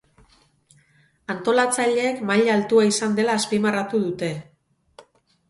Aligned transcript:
Antolatzaileek 1.33 2.23
maila 2.31 2.57
altua 2.61 2.87
izan 2.93 3.15
dela 3.21 3.37
azpimarratu 3.43 4.03
dute. 4.09 4.33